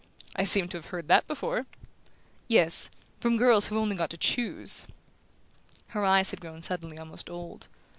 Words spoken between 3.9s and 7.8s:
got to choose!" Her eyes had grown suddenly almost old.